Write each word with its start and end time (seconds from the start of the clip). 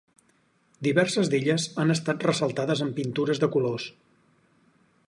Diverses 0.87 1.29
d'elles 1.33 1.67
han 1.83 1.95
estat 1.97 2.27
ressaltades 2.29 2.83
amb 2.87 2.99
pintures 3.03 3.45
de 3.45 3.53
colors. 3.59 3.89